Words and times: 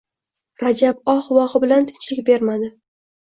Rajab 0.61 1.03
oh-vohi 1.13 1.61
bilan 1.67 1.85
tinchlik 1.91 2.25
bermadi 2.31 2.73